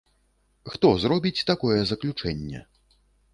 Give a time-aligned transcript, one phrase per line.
[0.75, 2.65] Хто зробіць такое заключэнне?